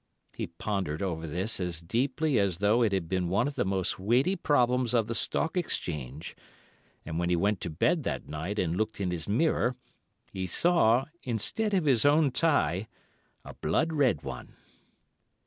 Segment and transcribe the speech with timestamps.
[0.33, 3.99] He pondered over this as deeply as though it had been one of the most
[3.99, 6.35] weighty problems of the Stock Exchange,
[7.05, 9.75] and when he went to bed that night and looked in his mirror,
[10.33, 12.87] he saw, instead of his own tie,
[13.45, 14.55] a blood red one.